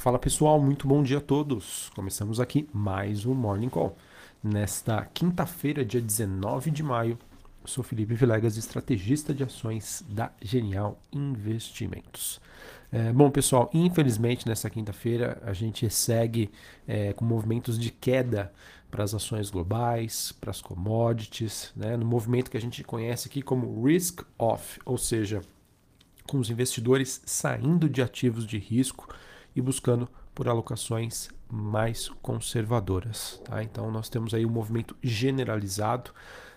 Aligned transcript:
Fala 0.00 0.18
pessoal, 0.18 0.58
muito 0.58 0.88
bom 0.88 1.02
dia 1.02 1.18
a 1.18 1.20
todos. 1.20 1.90
Começamos 1.94 2.40
aqui 2.40 2.66
mais 2.72 3.26
um 3.26 3.34
Morning 3.34 3.68
Call. 3.68 3.94
Nesta 4.42 5.04
quinta-feira, 5.12 5.84
dia 5.84 6.00
19 6.00 6.70
de 6.70 6.82
maio, 6.82 7.18
sou 7.66 7.84
Felipe 7.84 8.14
Vilegas, 8.14 8.56
estrategista 8.56 9.34
de 9.34 9.44
ações 9.44 10.02
da 10.08 10.32
Genial 10.40 10.98
Investimentos. 11.12 12.40
É, 12.90 13.12
bom, 13.12 13.30
pessoal, 13.30 13.68
infelizmente 13.74 14.48
nessa 14.48 14.70
quinta-feira 14.70 15.38
a 15.44 15.52
gente 15.52 15.90
segue 15.90 16.50
é, 16.88 17.12
com 17.12 17.26
movimentos 17.26 17.78
de 17.78 17.90
queda 17.90 18.50
para 18.90 19.04
as 19.04 19.12
ações 19.12 19.50
globais, 19.50 20.32
para 20.40 20.50
as 20.50 20.62
commodities, 20.62 21.74
né, 21.76 21.98
no 21.98 22.06
movimento 22.06 22.50
que 22.50 22.56
a 22.56 22.60
gente 22.60 22.82
conhece 22.82 23.28
aqui 23.28 23.42
como 23.42 23.84
risk 23.84 24.22
off, 24.38 24.80
ou 24.86 24.96
seja, 24.96 25.42
com 26.26 26.38
os 26.38 26.48
investidores 26.48 27.20
saindo 27.26 27.86
de 27.86 28.00
ativos 28.00 28.46
de 28.46 28.56
risco 28.56 29.06
e 29.60 29.62
buscando 29.62 30.08
por 30.34 30.48
alocações 30.48 31.28
mais 31.50 32.08
conservadoras. 32.22 33.40
Tá? 33.44 33.62
Então 33.62 33.90
nós 33.90 34.08
temos 34.08 34.34
aí 34.34 34.44
um 34.44 34.50
movimento 34.50 34.96
generalizado 35.02 36.10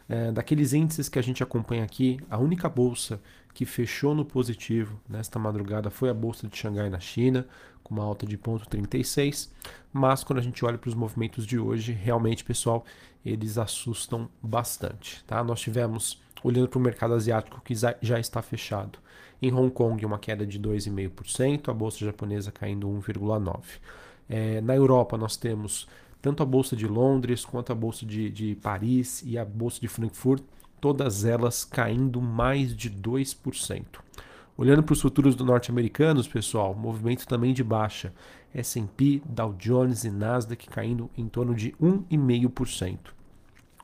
é, 0.07 0.31
daqueles 0.31 0.73
índices 0.73 1.09
que 1.09 1.19
a 1.19 1.21
gente 1.21 1.43
acompanha 1.43 1.83
aqui. 1.83 2.19
A 2.29 2.37
única 2.37 2.67
bolsa 2.67 3.21
que 3.53 3.65
fechou 3.65 4.15
no 4.15 4.25
positivo 4.25 4.99
nesta 5.07 5.37
madrugada 5.37 5.89
foi 5.89 6.09
a 6.09 6.13
bolsa 6.13 6.47
de 6.47 6.57
Xangai 6.57 6.89
na 6.89 6.99
China, 6.99 7.47
com 7.83 7.93
uma 7.93 8.03
alta 8.03 8.25
de 8.25 8.37
0,36. 8.37 9.49
Mas 9.91 10.23
quando 10.23 10.39
a 10.39 10.41
gente 10.41 10.63
olha 10.65 10.77
para 10.77 10.89
os 10.89 10.95
movimentos 10.95 11.45
de 11.45 11.59
hoje, 11.59 11.91
realmente, 11.91 12.43
pessoal, 12.43 12.83
eles 13.25 13.57
assustam 13.57 14.29
bastante. 14.41 15.23
Tá? 15.25 15.43
Nós 15.43 15.61
tivemos, 15.61 16.21
olhando 16.43 16.67
para 16.67 16.79
o 16.79 16.81
mercado 16.81 17.13
asiático 17.13 17.61
que 17.61 17.73
já 17.73 18.19
está 18.19 18.41
fechado, 18.41 18.99
em 19.41 19.51
Hong 19.53 19.71
Kong, 19.71 20.05
uma 20.05 20.17
queda 20.17 20.45
de 20.45 20.59
2,5%, 20.59 21.69
a 21.69 21.73
bolsa 21.73 22.05
japonesa 22.05 22.51
caindo 22.51 22.87
1,9%. 22.87 23.61
É, 24.29 24.61
na 24.61 24.73
Europa, 24.73 25.17
nós 25.17 25.35
temos 25.35 25.87
tanto 26.21 26.41
a 26.41 26.45
bolsa 26.45 26.77
de 26.77 26.87
Londres 26.87 27.43
quanto 27.43 27.71
a 27.71 27.75
bolsa 27.75 28.05
de, 28.05 28.29
de 28.29 28.55
Paris 28.55 29.21
e 29.25 29.37
a 29.37 29.43
bolsa 29.43 29.81
de 29.81 29.89
Frankfurt, 29.89 30.41
todas 30.79 31.25
elas 31.25 31.65
caindo 31.65 32.21
mais 32.21 32.73
de 32.73 32.89
2%. 32.89 33.83
Olhando 34.55 34.83
para 34.83 34.93
os 34.93 35.01
futuros 35.01 35.35
do 35.35 35.43
norte-americanos, 35.43 36.27
pessoal, 36.27 36.73
movimento 36.73 37.27
também 37.27 37.53
de 37.53 37.63
baixa. 37.63 38.13
S&P, 38.53 39.21
Dow 39.25 39.53
Jones 39.53 40.03
e 40.03 40.11
Nasdaq 40.11 40.69
caindo 40.69 41.09
em 41.17 41.27
torno 41.27 41.55
de 41.55 41.71
1,5%. 41.81 42.97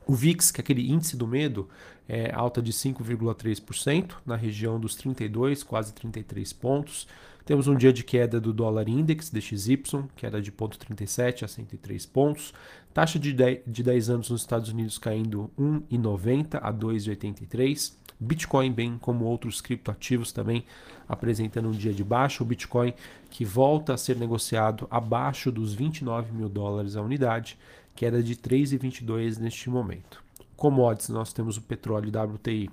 O 0.06 0.14
VIX, 0.14 0.52
que 0.52 0.62
é 0.62 0.64
aquele 0.64 0.90
índice 0.90 1.18
do 1.18 1.28
medo, 1.28 1.68
é 2.10 2.34
alta 2.34 2.60
de 2.60 2.74
5,3% 2.74 4.14
na 4.26 4.36
região 4.36 4.80
dos 4.80 4.96
32, 4.96 5.62
quase 5.62 5.94
33 5.94 6.52
pontos. 6.54 7.08
Temos 7.46 7.68
um 7.68 7.76
dia 7.76 7.94
de 7.94 8.04
queda 8.04 8.42
do 8.42 8.52
dólar 8.52 8.90
index 8.90 9.30
DXY, 9.30 10.06
queda 10.16 10.42
de 10.42 10.52
0,37 10.52 11.44
a 11.44 11.48
103 11.48 12.06
pontos. 12.08 12.52
Taxa 12.94 13.20
de 13.20 13.32
10, 13.32 13.60
de 13.68 13.84
10 13.84 14.10
anos 14.10 14.30
nos 14.32 14.42
Estados 14.42 14.70
Unidos 14.70 14.98
caindo 14.98 15.52
1,90 15.58 16.60
a 16.62 16.74
2,83. 16.74 17.94
Bitcoin, 18.20 18.72
bem 18.72 18.98
como 18.98 19.26
outros 19.26 19.62
criptoativos 19.62 20.32
também 20.32 20.66
apresentando 21.08 21.70
um 21.70 21.72
dia 21.72 21.94
de 21.94 22.04
baixa. 22.04 22.44
O 22.44 22.46
Bitcoin 22.46 22.94
que 23.30 23.46
volta 23.46 23.94
a 23.94 23.98
ser 23.98 24.18
negociado 24.18 24.88
abaixo 24.90 25.52
dos 25.52 25.76
29 25.76 26.34
mil 26.34 26.50
dólares 26.50 26.96
a 26.96 27.02
unidade 27.02 27.58
queda 27.96 28.22
de 28.24 28.36
3,22 28.36 29.38
neste 29.38 29.70
momento. 29.70 30.29
Commodities, 30.60 31.08
nós 31.08 31.32
temos 31.32 31.56
o 31.56 31.62
petróleo 31.62 32.12
WTI 32.12 32.70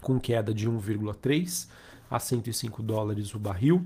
com 0.00 0.18
queda 0.18 0.54
de 0.54 0.68
1,3 0.68 1.68
a 2.10 2.18
105 2.18 2.82
dólares 2.82 3.34
o 3.34 3.38
barril. 3.38 3.84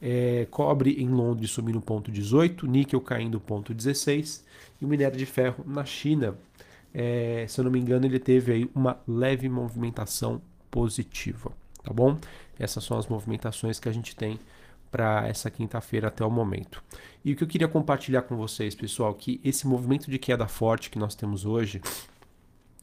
É, 0.00 0.46
cobre 0.50 1.02
em 1.02 1.08
Londres 1.08 1.50
subindo 1.50 1.80
0,18, 1.80 2.68
níquel 2.68 3.00
caindo 3.00 3.40
0,16 3.40 4.42
e 4.80 4.84
o 4.84 4.88
minério 4.88 5.18
de 5.18 5.26
ferro 5.26 5.64
na 5.66 5.84
China, 5.84 6.36
é, 6.94 7.46
se 7.48 7.58
eu 7.58 7.64
não 7.64 7.70
me 7.70 7.80
engano, 7.80 8.06
ele 8.06 8.18
teve 8.18 8.52
aí 8.52 8.70
uma 8.74 9.00
leve 9.08 9.48
movimentação 9.48 10.40
positiva, 10.70 11.50
tá 11.82 11.92
bom? 11.92 12.18
Essas 12.58 12.84
são 12.84 12.98
as 12.98 13.06
movimentações 13.06 13.80
que 13.80 13.88
a 13.88 13.92
gente 13.92 14.14
tem 14.14 14.38
para 14.90 15.26
essa 15.26 15.50
quinta-feira 15.50 16.08
até 16.08 16.24
o 16.24 16.30
momento. 16.30 16.82
E 17.24 17.32
o 17.32 17.36
que 17.36 17.42
eu 17.42 17.48
queria 17.48 17.66
compartilhar 17.66 18.22
com 18.22 18.36
vocês, 18.36 18.74
pessoal, 18.74 19.14
que 19.14 19.40
esse 19.42 19.66
movimento 19.66 20.10
de 20.10 20.18
queda 20.18 20.46
forte 20.46 20.90
que 20.90 20.98
nós 20.98 21.14
temos 21.14 21.44
hoje, 21.44 21.80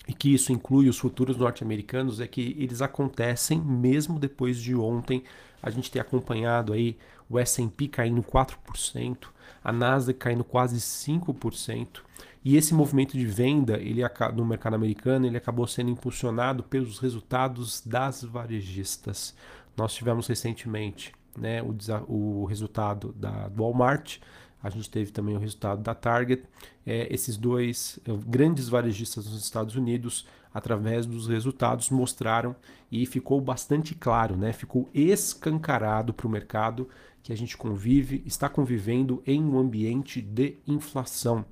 e 0.07 0.13
que 0.13 0.33
isso 0.33 0.51
inclui 0.51 0.88
os 0.88 0.97
futuros 0.97 1.38
norte-americanos, 1.38 2.19
é 2.19 2.27
que 2.27 2.55
eles 2.59 2.81
acontecem 2.81 3.59
mesmo 3.59 4.19
depois 4.19 4.59
de 4.59 4.75
ontem 4.75 5.23
a 5.61 5.69
gente 5.69 5.89
ter 5.89 5.99
acompanhado 5.99 6.73
aí 6.73 6.97
o 7.29 7.39
S&P 7.39 7.88
caindo 7.88 8.21
4%, 8.21 9.27
a 9.63 9.71
Nasdaq 9.71 10.19
caindo 10.19 10.43
quase 10.43 10.77
5%, 10.77 12.01
e 12.43 12.55
esse 12.55 12.75
movimento 12.75 13.17
de 13.17 13.25
venda 13.25 13.79
ele 13.79 14.01
no 14.35 14.45
mercado 14.45 14.75
americano 14.75 15.25
ele 15.25 15.38
acabou 15.38 15.66
sendo 15.66 15.89
impulsionado 15.89 16.61
pelos 16.61 16.99
resultados 16.99 17.81
das 17.83 18.23
varejistas. 18.23 19.35
Nós 19.75 19.95
tivemos 19.95 20.27
recentemente 20.27 21.11
né, 21.35 21.63
o, 21.63 22.41
o 22.41 22.45
resultado 22.45 23.11
da 23.13 23.49
Walmart, 23.57 24.19
a 24.61 24.69
gente 24.69 24.89
teve 24.89 25.11
também 25.11 25.35
o 25.35 25.39
resultado 25.39 25.81
da 25.81 25.93
Target. 25.93 26.43
É, 26.85 27.07
esses 27.13 27.38
dois 27.38 27.99
é, 28.05 28.11
grandes 28.25 28.67
varejistas 28.67 29.25
nos 29.25 29.41
Estados 29.41 29.75
Unidos, 29.75 30.27
através 30.53 31.05
dos 31.05 31.27
resultados, 31.27 31.89
mostraram 31.89 32.55
e 32.91 33.05
ficou 33.05 33.39
bastante 33.41 33.93
claro, 33.93 34.35
né, 34.35 34.53
ficou 34.53 34.89
escancarado 34.93 36.13
para 36.13 36.27
o 36.27 36.29
mercado 36.29 36.89
que 37.21 37.33
a 37.33 37.38
gente 37.38 37.57
convive, 37.57 38.21
está 38.25 38.47
convivendo 38.47 39.21
em 39.25 39.43
um 39.43 39.57
ambiente 39.57 40.21
de 40.21 40.57
inflação, 40.67 41.43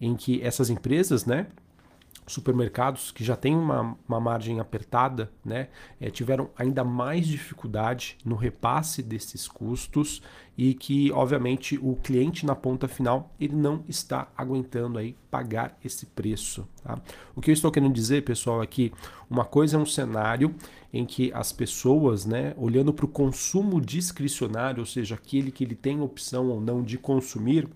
em 0.00 0.14
que 0.14 0.40
essas 0.40 0.70
empresas, 0.70 1.24
né, 1.24 1.48
supermercados 2.26 3.10
que 3.10 3.22
já 3.22 3.36
têm 3.36 3.56
uma, 3.56 3.96
uma 4.08 4.20
margem 4.20 4.58
apertada, 4.58 5.30
né, 5.44 5.68
é, 6.00 6.10
tiveram 6.10 6.50
ainda 6.56 6.82
mais 6.82 7.26
dificuldade 7.26 8.18
no 8.24 8.34
repasse 8.34 9.02
desses 9.02 9.46
custos 9.46 10.20
e 10.58 10.74
que, 10.74 11.12
obviamente, 11.12 11.78
o 11.80 11.96
cliente 11.96 12.46
na 12.46 12.54
ponta 12.54 12.88
final 12.88 13.30
ele 13.38 13.54
não 13.54 13.84
está 13.88 14.28
aguentando 14.36 14.98
aí 14.98 15.14
pagar 15.30 15.78
esse 15.84 16.06
preço. 16.06 16.66
Tá? 16.82 16.98
O 17.34 17.40
que 17.40 17.50
eu 17.50 17.54
estou 17.54 17.70
querendo 17.70 17.92
dizer, 17.92 18.24
pessoal, 18.24 18.62
é 18.62 18.66
que 18.66 18.92
uma 19.28 19.44
coisa 19.44 19.76
é 19.76 19.80
um 19.80 19.86
cenário 19.86 20.54
em 20.92 21.04
que 21.04 21.30
as 21.32 21.52
pessoas, 21.52 22.24
né, 22.24 22.54
olhando 22.56 22.92
para 22.92 23.04
o 23.04 23.08
consumo 23.08 23.80
discricionário, 23.80 24.80
ou 24.80 24.86
seja, 24.86 25.14
aquele 25.14 25.52
que 25.52 25.62
ele 25.62 25.74
tem 25.74 26.00
opção 26.00 26.48
ou 26.48 26.60
não 26.60 26.82
de 26.82 26.96
consumir, 26.96 27.68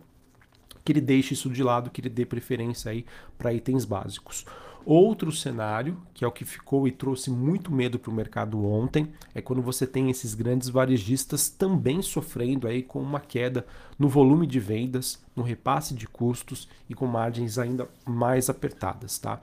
que 0.91 0.93
ele 0.93 1.01
deixe 1.01 1.35
isso 1.35 1.49
de 1.49 1.63
lado, 1.63 1.89
que 1.89 2.01
ele 2.01 2.09
dê 2.09 2.27
preferência 2.27 2.91
aí 2.91 3.07
para 3.39 3.55
itens 3.55 3.85
básicos. 3.85 4.45
Outro 4.85 5.31
cenário, 5.31 5.97
que 6.13 6.25
é 6.25 6.29
o 6.29 6.33
que 6.33 6.45
ficou 6.45 6.89
e 6.89 6.91
trouxe 6.91 7.31
muito 7.31 7.71
medo 7.71 7.97
para 7.97 8.11
o 8.11 8.15
mercado 8.15 8.65
ontem, 8.65 9.13
é 9.33 9.41
quando 9.41 9.63
você 9.63 9.87
tem 9.87 10.11
esses 10.11 10.35
grandes 10.35 10.69
varejistas 10.69 11.49
também 11.49 12.03
sofrendo 12.03 12.67
aí 12.67 12.83
com 12.83 13.01
uma 13.01 13.21
queda 13.21 13.65
no 13.97 14.09
volume 14.09 14.49
de 14.49 14.59
vendas, 14.59 15.23
no 15.37 15.45
repasse 15.45 15.95
de 15.95 16.09
custos 16.09 16.69
e 16.89 16.95
com 16.95 17.07
margens 17.07 17.57
ainda 17.57 17.89
mais 18.05 18.51
apertadas, 18.51 19.17
tá? 19.19 19.39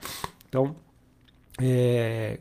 Então, 0.48 0.76
é, 1.58 2.40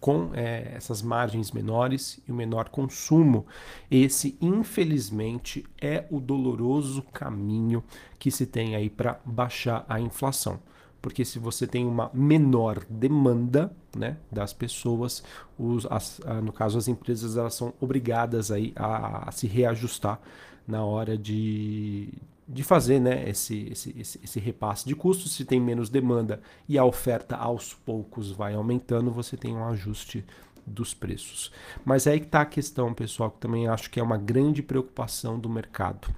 com 0.00 0.30
é, 0.34 0.72
essas 0.74 1.02
margens 1.02 1.50
menores 1.50 2.20
e 2.26 2.32
o 2.32 2.34
menor 2.34 2.68
consumo. 2.68 3.46
Esse, 3.90 4.36
infelizmente, 4.40 5.64
é 5.80 6.04
o 6.10 6.20
doloroso 6.20 7.02
caminho 7.12 7.82
que 8.18 8.30
se 8.30 8.46
tem 8.46 8.76
aí 8.76 8.90
para 8.90 9.18
baixar 9.24 9.84
a 9.88 10.00
inflação. 10.00 10.60
Porque 11.00 11.24
se 11.24 11.38
você 11.38 11.66
tem 11.66 11.86
uma 11.86 12.10
menor 12.12 12.84
demanda 12.90 13.72
né, 13.96 14.16
das 14.30 14.52
pessoas, 14.52 15.22
os, 15.58 15.86
as, 15.86 16.20
no 16.42 16.52
caso 16.52 16.78
as 16.78 16.88
empresas 16.88 17.36
elas 17.36 17.54
são 17.54 17.72
obrigadas 17.80 18.50
aí 18.50 18.72
a, 18.74 19.28
a 19.28 19.32
se 19.32 19.46
reajustar 19.46 20.20
na 20.66 20.84
hora 20.84 21.16
de, 21.16 22.12
de 22.48 22.62
fazer 22.62 23.00
né, 23.00 23.28
esse, 23.28 23.68
esse, 23.70 23.94
esse, 23.98 24.20
esse, 24.22 24.40
repasse 24.40 24.86
de 24.86 24.94
custos. 24.94 25.32
Se 25.32 25.44
tem 25.44 25.60
menos 25.60 25.88
demanda 25.88 26.40
e 26.68 26.78
a 26.78 26.84
oferta 26.84 27.36
aos 27.36 27.74
poucos 27.74 28.30
vai 28.30 28.54
aumentando, 28.54 29.10
você 29.10 29.36
tem 29.36 29.54
um 29.54 29.66
ajuste 29.66 30.24
dos 30.66 30.94
preços. 30.94 31.52
Mas 31.84 32.06
é 32.06 32.12
aí 32.12 32.20
que 32.20 32.26
está 32.26 32.42
a 32.42 32.46
questão, 32.46 32.92
pessoal, 32.92 33.30
que 33.30 33.38
também 33.38 33.68
acho 33.68 33.90
que 33.90 34.00
é 34.00 34.02
uma 34.02 34.16
grande 34.16 34.62
preocupação 34.62 35.38
do 35.38 35.48
mercado, 35.48 36.08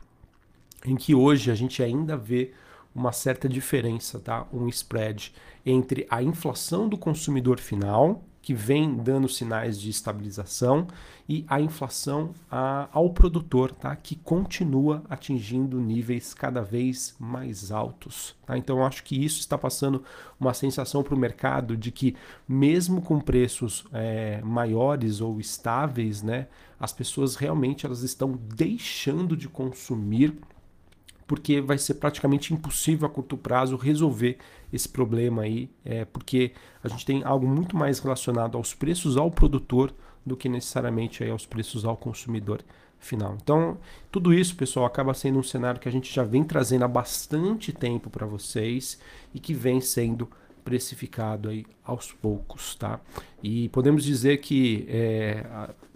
em 0.85 0.97
que 0.97 1.15
hoje 1.15 1.51
a 1.51 1.55
gente 1.55 1.83
ainda 1.83 2.17
vê 2.17 2.53
uma 2.95 3.13
certa 3.13 3.49
diferença, 3.49 4.19
tá? 4.19 4.47
um 4.53 4.69
spread 4.69 5.33
entre 5.65 6.07
a 6.11 6.23
inflação 6.23 6.89
do 6.89 6.97
consumidor 6.97 7.61
final 7.61 8.25
que 8.41 8.55
vem 8.55 8.97
dando 8.97 9.29
sinais 9.29 9.81
de 9.81 9.91
estabilização 9.91 10.87
e 11.29 11.45
a 11.47 11.61
inflação 11.61 12.31
a, 12.51 12.89
ao 12.93 13.11
produtor, 13.11 13.73
tá? 13.73 13.95
que 13.95 14.17
continua 14.17 15.03
atingindo 15.11 15.79
níveis 15.79 16.33
cada 16.33 16.63
vez 16.63 17.15
mais 17.19 17.71
altos. 17.71 18.35
Tá? 18.47 18.57
Então, 18.57 18.85
acho 18.85 19.05
que 19.05 19.23
isso 19.23 19.41
está 19.41 19.59
passando 19.59 20.03
uma 20.41 20.55
sensação 20.55 21.03
para 21.03 21.15
o 21.15 21.19
mercado 21.19 21.77
de 21.77 21.93
que, 21.93 22.17
mesmo 22.49 23.03
com 23.03 23.21
preços 23.21 23.85
é, 23.93 24.41
maiores 24.43 25.21
ou 25.21 25.39
estáveis, 25.39 26.23
né, 26.23 26.47
as 26.81 26.93
pessoas 26.93 27.35
realmente 27.35 27.85
elas 27.85 28.03
estão 28.03 28.39
deixando 28.55 29.37
de 29.37 29.49
consumir 29.49 30.39
porque 31.29 31.61
vai 31.61 31.77
ser 31.77 31.95
praticamente 31.95 32.55
impossível 32.55 33.07
a 33.07 33.11
curto 33.11 33.37
prazo 33.37 33.77
resolver 33.77 34.39
esse 34.73 34.89
problema 34.89 35.43
aí, 35.43 35.71
é, 35.85 36.07
porque 36.07 36.53
a 36.83 36.89
gente 36.89 37.05
tem 37.05 37.23
algo 37.23 37.47
muito 37.47 37.77
mais 37.77 37.99
relacionado 37.99 38.57
aos 38.57 38.73
preços 38.73 39.19
ao 39.19 39.31
produtor 39.31 39.93
do 40.25 40.37
que 40.37 40.49
necessariamente 40.49 41.23
aí 41.23 41.31
aos 41.31 41.45
preços 41.45 41.85
ao 41.85 41.99
consumidor 41.99 42.65
final. 42.99 43.37
Então, 43.41 43.77
tudo 44.11 44.33
isso, 44.33 44.57
pessoal, 44.57 44.87
acaba 44.87 45.13
sendo 45.13 45.39
um 45.39 45.43
cenário 45.43 45.79
que 45.79 45.89
a 45.89 45.93
gente 45.93 46.13
já 46.13 46.25
vem 46.25 46.43
trazendo 46.43 46.85
há 46.85 46.89
bastante 46.89 47.73
tempo 47.73 48.09
para 48.09 48.27
vocês 48.27 48.99
e 49.35 49.39
que 49.39 49.53
vem 49.53 49.83
sendo 49.83 50.29
precificado 50.69 51.49
aí 51.49 51.65
aos 51.83 52.13
poucos, 52.13 52.75
tá? 52.75 53.01
E 53.43 53.71
podemos 53.71 54.05
dizer 54.05 54.37
que 54.37 54.85
é, 54.87 55.43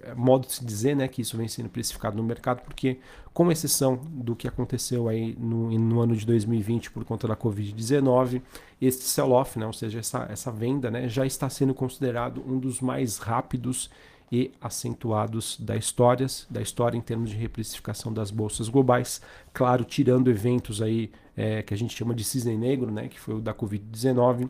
é, 0.02 0.14
modo 0.14 0.46
de 0.46 0.54
se 0.54 0.64
dizer, 0.64 0.96
né, 0.96 1.06
que 1.08 1.20
isso 1.20 1.36
vem 1.36 1.46
sendo 1.46 1.68
precificado 1.68 2.16
no 2.16 2.22
mercado, 2.22 2.62
porque 2.62 2.96
com 3.34 3.52
exceção 3.52 4.00
do 4.02 4.34
que 4.34 4.48
aconteceu 4.48 5.08
aí 5.08 5.36
no, 5.38 5.70
no 5.78 6.00
ano 6.00 6.16
de 6.16 6.24
2020 6.24 6.90
por 6.90 7.04
conta 7.04 7.28
da 7.28 7.36
Covid-19, 7.36 8.40
este 8.80 9.04
sell-off, 9.04 9.58
né, 9.58 9.66
ou 9.66 9.74
seja, 9.74 9.98
essa, 9.98 10.26
essa 10.30 10.50
venda, 10.50 10.90
né, 10.90 11.06
já 11.06 11.26
está 11.26 11.50
sendo 11.50 11.74
considerado 11.74 12.42
um 12.46 12.58
dos 12.58 12.80
mais 12.80 13.18
rápidos 13.18 13.90
e 14.30 14.50
acentuados 14.58 15.58
da 15.60 15.76
história, 15.76 16.26
da 16.48 16.62
história 16.62 16.96
em 16.96 17.02
termos 17.02 17.28
de 17.28 17.36
reprecificação 17.36 18.10
das 18.10 18.30
bolsas 18.30 18.70
globais, 18.70 19.20
claro, 19.52 19.84
tirando 19.84 20.30
eventos 20.30 20.80
aí 20.80 21.10
é, 21.36 21.62
que 21.62 21.72
a 21.72 21.76
gente 21.76 21.96
chama 21.96 22.14
de 22.14 22.24
cisne 22.24 22.56
negro, 22.56 22.90
né, 22.90 23.08
que 23.08 23.18
foi 23.18 23.34
o 23.34 23.40
da 23.40 23.54
Covid-19, 23.54 24.48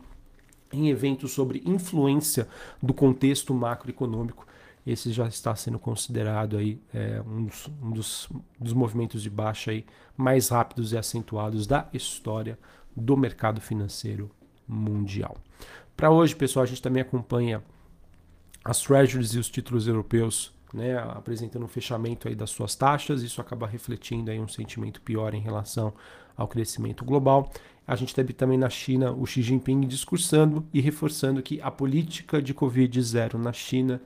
em 0.71 0.89
eventos 0.89 1.31
sobre 1.31 1.61
influência 1.65 2.47
do 2.81 2.93
contexto 2.93 3.53
macroeconômico. 3.53 4.45
Esse 4.85 5.13
já 5.13 5.27
está 5.27 5.55
sendo 5.55 5.79
considerado 5.79 6.57
aí, 6.57 6.81
é, 6.93 7.21
um, 7.21 7.45
dos, 7.45 7.69
um 7.81 7.91
dos, 7.91 8.29
dos, 8.59 8.73
movimentos 8.73 9.21
de 9.21 9.29
baixa 9.29 9.71
aí, 9.71 9.85
mais 10.17 10.49
rápidos 10.49 10.91
e 10.91 10.97
acentuados 10.97 11.65
da 11.65 11.87
história 11.93 12.59
do 12.95 13.15
mercado 13.15 13.61
financeiro 13.61 14.29
mundial. 14.67 15.37
Para 15.95 16.11
hoje, 16.11 16.35
pessoal, 16.35 16.63
a 16.63 16.65
gente 16.65 16.81
também 16.81 17.01
acompanha 17.01 17.63
as 18.63 18.81
treasuries 18.81 19.33
e 19.33 19.39
os 19.39 19.49
títulos 19.49 19.87
europeus 19.87 20.52
né, 20.73 20.97
apresentando 20.97 21.63
um 21.63 21.67
fechamento 21.67 22.27
aí 22.27 22.35
das 22.35 22.49
suas 22.49 22.75
taxas. 22.75 23.21
Isso 23.21 23.39
acaba 23.39 23.67
refletindo 23.67 24.31
aí 24.31 24.39
um 24.39 24.47
sentimento 24.47 25.01
pior 25.01 25.33
em 25.33 25.41
relação 25.41 25.93
ao 26.35 26.47
crescimento 26.47 27.05
global. 27.05 27.51
A 27.85 27.95
gente 27.95 28.15
teve 28.15 28.33
também 28.33 28.57
na 28.57 28.69
China 28.69 29.11
o 29.11 29.25
Xi 29.25 29.41
Jinping 29.41 29.81
discursando 29.81 30.65
e 30.73 30.79
reforçando 30.79 31.43
que 31.43 31.61
a 31.61 31.69
política 31.69 32.41
de 32.41 32.53
Covid 32.53 33.01
zero 33.01 33.37
na 33.37 33.51
China 33.51 34.01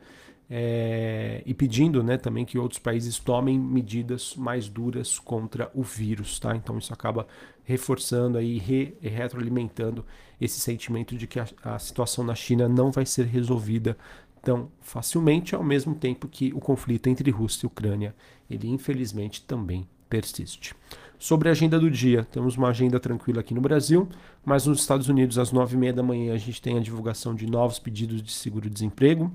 é, 0.49 1.43
e 1.45 1.53
pedindo 1.53 2.01
né, 2.01 2.17
também 2.17 2.45
que 2.45 2.57
outros 2.57 2.79
países 2.79 3.19
tomem 3.19 3.59
medidas 3.59 4.33
mais 4.35 4.67
duras 4.67 5.19
contra 5.19 5.69
o 5.73 5.83
vírus. 5.83 6.39
Tá? 6.39 6.55
Então 6.55 6.77
isso 6.77 6.93
acaba 6.93 7.27
reforçando 7.63 8.41
e 8.41 8.57
re, 8.57 8.95
retroalimentando 9.01 10.05
esse 10.39 10.59
sentimento 10.59 11.15
de 11.15 11.27
que 11.27 11.39
a, 11.39 11.47
a 11.63 11.79
situação 11.79 12.23
na 12.23 12.33
China 12.33 12.69
não 12.69 12.91
vai 12.91 13.05
ser 13.05 13.25
resolvida 13.25 13.97
tão 14.47 14.69
facilmente, 14.79 15.53
ao 15.53 15.61
mesmo 15.61 15.93
tempo 15.93 16.25
que 16.25 16.53
o 16.53 16.59
conflito 16.61 17.07
entre 17.07 17.29
Rússia 17.29 17.65
e 17.65 17.67
Ucrânia 17.67 18.15
ele 18.49 18.69
infelizmente 18.69 19.41
também 19.41 19.85
persiste. 20.09 20.73
Sobre 21.19 21.49
a 21.49 21.51
agenda 21.51 21.77
do 21.77 21.91
dia, 21.91 22.25
temos 22.31 22.55
uma 22.55 22.69
agenda 22.69 22.97
tranquila 22.97 23.41
aqui 23.41 23.53
no 23.53 23.59
Brasil, 23.59 24.07
mas 24.45 24.65
nos 24.65 24.79
Estados 24.79 25.09
Unidos, 25.09 25.37
às 25.37 25.51
9h30 25.51 25.91
da 25.91 26.01
manhã, 26.01 26.33
a 26.33 26.37
gente 26.37 26.61
tem 26.61 26.77
a 26.77 26.79
divulgação 26.79 27.35
de 27.35 27.45
novos 27.45 27.77
pedidos 27.77 28.23
de 28.23 28.31
seguro-desemprego. 28.31 29.29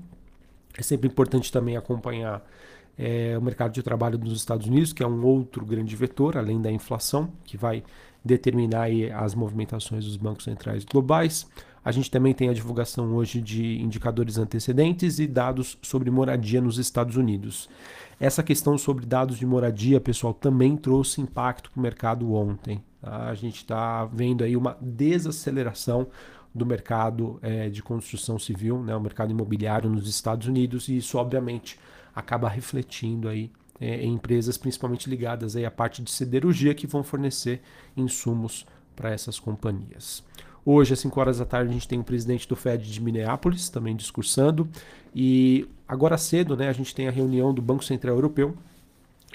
É 0.75 0.81
sempre 0.81 1.07
importante 1.07 1.51
também 1.51 1.77
acompanhar 1.77 2.43
é, 2.97 3.37
o 3.37 3.41
mercado 3.41 3.71
de 3.71 3.83
trabalho 3.83 4.17
nos 4.17 4.33
Estados 4.33 4.65
Unidos, 4.65 4.93
que 4.93 5.03
é 5.03 5.07
um 5.07 5.23
outro 5.23 5.63
grande 5.63 5.95
vetor, 5.95 6.37
além 6.37 6.59
da 6.59 6.71
inflação, 6.71 7.31
que 7.43 7.55
vai 7.55 7.83
determinar 8.25 8.87
as 9.15 9.35
movimentações 9.35 10.05
dos 10.05 10.17
bancos 10.17 10.45
centrais 10.45 10.83
globais. 10.83 11.47
A 11.83 11.91
gente 11.91 12.09
também 12.09 12.33
tem 12.33 12.49
a 12.49 12.53
divulgação 12.53 13.13
hoje 13.13 13.41
de 13.41 13.81
indicadores 13.81 14.37
antecedentes 14.37 15.19
e 15.19 15.27
dados 15.27 15.77
sobre 15.81 16.09
moradia 16.09 16.61
nos 16.61 16.77
Estados 16.77 17.17
Unidos. 17.17 17.69
Essa 18.19 18.41
questão 18.41 18.77
sobre 18.77 19.05
dados 19.05 19.37
de 19.37 19.45
moradia, 19.45 19.99
pessoal, 19.99 20.33
também 20.33 20.77
trouxe 20.77 21.19
impacto 21.19 21.69
para 21.71 21.79
o 21.79 21.83
mercado 21.83 22.33
ontem. 22.33 22.81
Tá? 23.01 23.29
A 23.29 23.33
gente 23.35 23.57
está 23.57 24.05
vendo 24.05 24.43
aí 24.43 24.55
uma 24.55 24.77
desaceleração 24.79 26.07
do 26.55 26.65
mercado 26.65 27.39
é, 27.41 27.69
de 27.69 27.81
construção 27.81 28.37
civil, 28.37 28.81
né, 28.81 28.95
o 28.95 29.01
mercado 29.01 29.31
imobiliário 29.31 29.89
nos 29.89 30.07
Estados 30.07 30.47
Unidos, 30.47 30.87
e 30.87 30.97
isso 30.97 31.17
obviamente 31.17 31.79
acaba 32.15 32.47
refletindo 32.47 33.27
aí 33.27 33.51
é, 33.81 34.03
em 34.03 34.13
empresas 34.13 34.55
principalmente 34.55 35.09
ligadas 35.09 35.55
aí 35.55 35.65
à 35.65 35.71
parte 35.71 36.01
de 36.01 36.11
siderurgia 36.11 36.75
que 36.75 36.85
vão 36.85 37.03
fornecer 37.03 37.61
insumos 37.97 38.65
para 38.95 39.11
essas 39.11 39.39
companhias. 39.39 40.23
Hoje, 40.65 40.93
às 40.93 40.99
5 40.99 41.19
horas 41.19 41.39
da 41.39 41.45
tarde, 41.45 41.69
a 41.69 41.73
gente 41.73 41.87
tem 41.87 41.99
o 41.99 42.03
presidente 42.03 42.47
do 42.47 42.55
Fed 42.55 42.89
de 42.89 43.01
Minneapolis 43.01 43.69
também 43.69 43.95
discursando. 43.95 44.67
E 45.13 45.67
agora 45.87 46.17
cedo, 46.17 46.55
né, 46.55 46.69
a 46.69 46.73
gente 46.73 46.95
tem 46.95 47.07
a 47.07 47.11
reunião 47.11 47.53
do 47.53 47.61
Banco 47.61 47.83
Central 47.83 48.15
Europeu. 48.15 48.55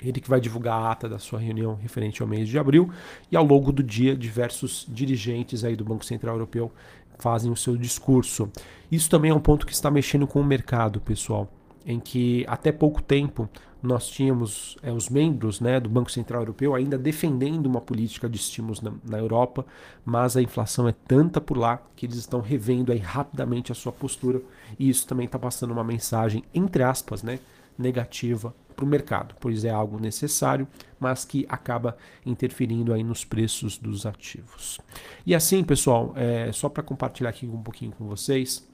Ele 0.00 0.20
que 0.20 0.30
vai 0.30 0.40
divulgar 0.40 0.80
a 0.80 0.92
ata 0.92 1.08
da 1.08 1.18
sua 1.18 1.38
reunião 1.40 1.74
referente 1.74 2.22
ao 2.22 2.28
mês 2.28 2.48
de 2.48 2.58
abril. 2.58 2.90
E 3.30 3.36
ao 3.36 3.44
longo 3.44 3.72
do 3.72 3.82
dia, 3.82 4.16
diversos 4.16 4.86
dirigentes 4.88 5.64
aí 5.64 5.76
do 5.76 5.84
Banco 5.84 6.04
Central 6.04 6.36
Europeu 6.36 6.72
fazem 7.18 7.50
o 7.50 7.56
seu 7.56 7.76
discurso. 7.76 8.48
Isso 8.90 9.10
também 9.10 9.30
é 9.30 9.34
um 9.34 9.40
ponto 9.40 9.66
que 9.66 9.72
está 9.72 9.90
mexendo 9.90 10.26
com 10.26 10.40
o 10.40 10.44
mercado, 10.44 11.00
pessoal 11.00 11.48
em 11.88 11.98
que 11.98 12.44
até 12.46 12.70
pouco 12.70 13.02
tempo 13.02 13.48
nós 13.82 14.08
tínhamos 14.08 14.76
é, 14.82 14.92
os 14.92 15.08
membros 15.08 15.60
né, 15.60 15.78
do 15.78 15.88
Banco 15.88 16.10
Central 16.10 16.42
Europeu 16.42 16.74
ainda 16.74 16.98
defendendo 16.98 17.66
uma 17.66 17.80
política 17.80 18.28
de 18.28 18.36
estímulos 18.36 18.80
na, 18.80 18.92
na, 19.04 19.18
Europa, 19.18 19.64
mas 20.04 20.36
a 20.36 20.42
inflação 20.42 20.88
é 20.88 20.94
tanta 21.06 21.40
por 21.40 21.56
lá 21.56 21.80
que 21.94 22.06
eles 22.06 22.16
estão 22.16 22.40
revendo 22.40 22.92
aí 22.92 22.98
rapidamente 22.98 23.70
a 23.70 23.74
sua 23.74 23.92
postura 23.92 24.40
e 24.78 24.88
isso 24.88 25.06
também 25.06 25.26
está 25.26 25.38
passando 25.38 25.70
uma 25.70 25.84
mensagem, 25.84 26.42
entre 26.52 26.82
aspas, 26.82 27.22
né, 27.22 27.38
negativa 27.78 28.52
para 28.74 28.84
o 28.84 28.88
mercado, 28.88 29.34
pois 29.40 29.64
é 29.64 29.70
algo 29.70 30.00
necessário, 30.00 30.66
mas 31.00 31.24
que 31.24 31.44
acaba 31.48 31.96
interferindo 32.24 32.92
aí 32.92 33.02
nos 33.02 33.24
preços 33.24 33.76
dos 33.76 34.06
ativos. 34.06 34.78
E 35.26 35.34
assim, 35.34 35.64
pessoal, 35.64 36.12
é, 36.16 36.50
só 36.52 36.68
para 36.68 36.82
compartilhar 36.82 37.30
aqui 37.30 37.46
um 37.46 37.62
pouquinho 37.62 37.92
com 37.92 38.06
vocês, 38.06 38.68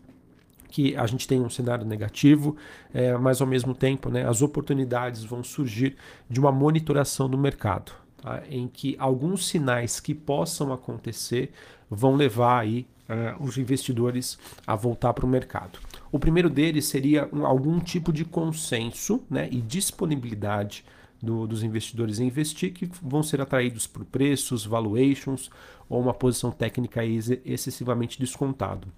que 0.74 0.96
a 0.96 1.06
gente 1.06 1.28
tem 1.28 1.40
um 1.40 1.48
cenário 1.48 1.86
negativo, 1.86 2.56
é, 2.92 3.16
mas 3.16 3.40
ao 3.40 3.46
mesmo 3.46 3.76
tempo 3.76 4.10
né, 4.10 4.28
as 4.28 4.42
oportunidades 4.42 5.22
vão 5.22 5.44
surgir 5.44 5.96
de 6.28 6.40
uma 6.40 6.50
monitoração 6.50 7.30
do 7.30 7.38
mercado, 7.38 7.92
tá? 8.20 8.42
em 8.50 8.66
que 8.66 8.96
alguns 8.98 9.46
sinais 9.46 10.00
que 10.00 10.12
possam 10.12 10.72
acontecer 10.72 11.52
vão 11.88 12.16
levar 12.16 12.58
aí 12.58 12.88
uh, 13.08 13.40
os 13.40 13.56
investidores 13.56 14.36
a 14.66 14.74
voltar 14.74 15.12
para 15.12 15.24
o 15.24 15.28
mercado. 15.28 15.78
O 16.10 16.18
primeiro 16.18 16.50
deles 16.50 16.86
seria 16.86 17.28
um, 17.32 17.46
algum 17.46 17.78
tipo 17.78 18.12
de 18.12 18.24
consenso 18.24 19.22
né, 19.30 19.48
e 19.52 19.60
disponibilidade 19.60 20.84
do, 21.22 21.46
dos 21.46 21.62
investidores 21.62 22.18
em 22.18 22.26
investir 22.26 22.72
que 22.72 22.90
vão 23.00 23.22
ser 23.22 23.40
atraídos 23.40 23.86
por 23.86 24.04
preços, 24.04 24.66
valuations 24.66 25.50
ou 25.88 26.00
uma 26.00 26.12
posição 26.12 26.50
técnica 26.50 27.02
excessivamente 27.04 28.18
descontado. 28.18 28.88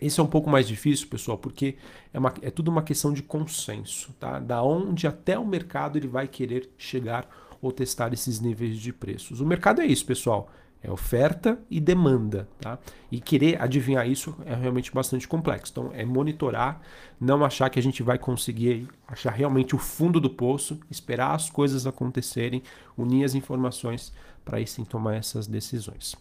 Esse 0.00 0.20
é 0.20 0.22
um 0.22 0.26
pouco 0.26 0.48
mais 0.48 0.66
difícil, 0.66 1.08
pessoal, 1.08 1.36
porque 1.36 1.76
é, 2.12 2.18
uma, 2.18 2.32
é 2.42 2.50
tudo 2.50 2.70
uma 2.70 2.82
questão 2.82 3.12
de 3.12 3.22
consenso, 3.22 4.12
tá? 4.18 4.38
Da 4.38 4.62
onde 4.62 5.06
até 5.06 5.38
o 5.38 5.46
mercado 5.46 5.98
ele 5.98 6.08
vai 6.08 6.28
querer 6.28 6.70
chegar 6.78 7.28
ou 7.60 7.72
testar 7.72 8.12
esses 8.12 8.40
níveis 8.40 8.78
de 8.78 8.92
preços. 8.92 9.40
O 9.40 9.46
mercado 9.46 9.80
é 9.80 9.86
isso, 9.86 10.06
pessoal. 10.06 10.50
É 10.80 10.88
oferta 10.92 11.58
e 11.68 11.80
demanda, 11.80 12.48
tá? 12.60 12.78
E 13.10 13.20
querer 13.20 13.60
adivinhar 13.60 14.08
isso 14.08 14.36
é 14.46 14.54
realmente 14.54 14.92
bastante 14.92 15.26
complexo. 15.26 15.72
Então, 15.72 15.90
é 15.92 16.04
monitorar, 16.04 16.80
não 17.20 17.44
achar 17.44 17.68
que 17.68 17.80
a 17.80 17.82
gente 17.82 18.00
vai 18.00 18.16
conseguir 18.16 18.86
achar 19.08 19.32
realmente 19.32 19.74
o 19.74 19.78
fundo 19.78 20.20
do 20.20 20.30
poço, 20.30 20.78
esperar 20.88 21.34
as 21.34 21.50
coisas 21.50 21.84
acontecerem, 21.84 22.62
unir 22.96 23.24
as 23.24 23.34
informações 23.34 24.12
para 24.44 24.58
aí 24.58 24.66
sim 24.68 24.84
tomar 24.84 25.16
essas 25.16 25.48
decisões. 25.48 26.14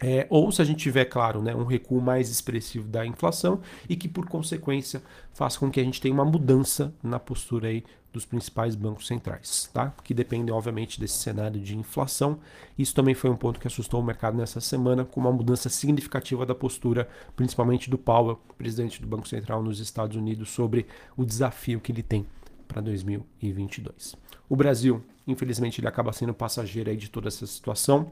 É, 0.00 0.26
ou 0.30 0.50
se 0.52 0.62
a 0.62 0.64
gente 0.64 0.78
tiver, 0.78 1.06
claro, 1.06 1.42
né, 1.42 1.54
um 1.54 1.64
recuo 1.64 2.00
mais 2.00 2.30
expressivo 2.30 2.86
da 2.88 3.04
inflação 3.04 3.60
e 3.88 3.96
que, 3.96 4.08
por 4.08 4.26
consequência, 4.26 5.02
faça 5.32 5.58
com 5.58 5.70
que 5.70 5.80
a 5.80 5.84
gente 5.84 6.00
tenha 6.00 6.14
uma 6.14 6.24
mudança 6.24 6.94
na 7.02 7.18
postura 7.18 7.68
aí 7.68 7.84
dos 8.12 8.24
principais 8.24 8.74
bancos 8.74 9.06
centrais, 9.06 9.68
tá? 9.72 9.92
que 10.02 10.14
dependem, 10.14 10.54
obviamente, 10.54 10.98
desse 10.98 11.18
cenário 11.18 11.60
de 11.60 11.76
inflação. 11.76 12.38
Isso 12.78 12.94
também 12.94 13.14
foi 13.14 13.28
um 13.28 13.36
ponto 13.36 13.60
que 13.60 13.66
assustou 13.66 14.00
o 14.00 14.04
mercado 14.04 14.36
nessa 14.36 14.60
semana, 14.60 15.04
com 15.04 15.20
uma 15.20 15.32
mudança 15.32 15.68
significativa 15.68 16.46
da 16.46 16.54
postura, 16.54 17.08
principalmente 17.36 17.90
do 17.90 17.98
Powell, 17.98 18.40
presidente 18.56 19.00
do 19.00 19.06
Banco 19.06 19.28
Central 19.28 19.62
nos 19.62 19.78
Estados 19.78 20.16
Unidos, 20.16 20.48
sobre 20.48 20.86
o 21.16 21.24
desafio 21.24 21.80
que 21.80 21.92
ele 21.92 22.02
tem 22.02 22.26
para 22.66 22.80
2022. 22.80 24.16
O 24.48 24.56
Brasil, 24.56 25.04
infelizmente, 25.26 25.80
ele 25.80 25.88
acaba 25.88 26.12
sendo 26.12 26.32
passageiro 26.32 26.88
aí 26.88 26.96
de 26.96 27.10
toda 27.10 27.28
essa 27.28 27.46
situação 27.46 28.10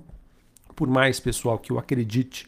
por 0.76 0.87
mais, 0.87 1.18
pessoal, 1.18 1.59
que 1.59 1.73
eu 1.73 1.78
acredite 1.78 2.47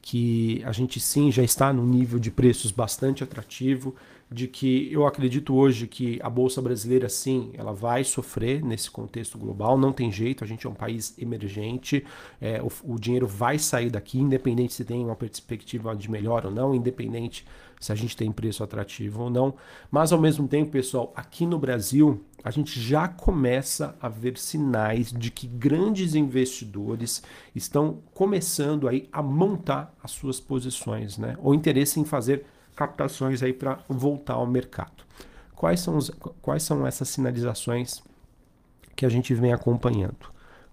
que 0.00 0.62
a 0.64 0.72
gente 0.72 1.00
sim 1.00 1.32
já 1.32 1.42
está 1.42 1.72
num 1.72 1.84
nível 1.84 2.18
de 2.18 2.30
preços 2.30 2.70
bastante 2.70 3.24
atrativo, 3.24 3.94
de 4.34 4.48
que 4.48 4.92
eu 4.92 5.06
acredito 5.06 5.54
hoje 5.54 5.86
que 5.86 6.18
a 6.20 6.28
bolsa 6.28 6.60
brasileira 6.60 7.08
sim, 7.08 7.52
ela 7.54 7.72
vai 7.72 8.02
sofrer 8.02 8.64
nesse 8.64 8.90
contexto 8.90 9.38
global, 9.38 9.78
não 9.78 9.92
tem 9.92 10.10
jeito, 10.10 10.42
a 10.42 10.46
gente 10.46 10.66
é 10.66 10.70
um 10.70 10.74
país 10.74 11.14
emergente, 11.16 12.04
é, 12.40 12.60
o, 12.60 12.68
o, 12.94 12.98
dinheiro 12.98 13.28
vai 13.28 13.60
sair 13.60 13.90
daqui, 13.90 14.18
independente 14.18 14.74
se 14.74 14.84
tem 14.84 15.04
uma 15.04 15.14
perspectiva 15.14 15.94
de 15.94 16.10
melhor 16.10 16.44
ou 16.46 16.50
não, 16.50 16.74
independente 16.74 17.46
se 17.80 17.92
a 17.92 17.94
gente 17.94 18.16
tem 18.16 18.32
preço 18.32 18.64
atrativo 18.64 19.22
ou 19.22 19.30
não, 19.30 19.54
mas 19.88 20.10
ao 20.10 20.20
mesmo 20.20 20.48
tempo, 20.48 20.72
pessoal, 20.72 21.12
aqui 21.14 21.46
no 21.46 21.58
Brasil 21.58 22.20
a 22.42 22.50
gente 22.50 22.80
já 22.80 23.06
começa 23.06 23.96
a 24.00 24.08
ver 24.08 24.36
sinais 24.36 25.12
de 25.12 25.30
que 25.30 25.46
grandes 25.46 26.16
investidores 26.16 27.22
estão 27.54 28.02
começando 28.12 28.88
aí 28.88 29.08
a 29.12 29.22
montar 29.22 29.94
as 30.02 30.10
suas 30.10 30.40
posições, 30.40 31.16
né? 31.16 31.36
Ou 31.40 31.54
interesse 31.54 31.98
em 31.98 32.04
fazer 32.04 32.44
captações 32.74 33.42
aí 33.42 33.52
para 33.52 33.78
voltar 33.88 34.34
ao 34.34 34.46
mercado. 34.46 35.04
Quais 35.54 35.80
são, 35.80 35.96
os, 35.96 36.10
quais 36.42 36.62
são 36.62 36.86
essas 36.86 37.08
sinalizações 37.08 38.02
que 38.94 39.06
a 39.06 39.08
gente 39.08 39.34
vem 39.34 39.52
acompanhando? 39.52 40.32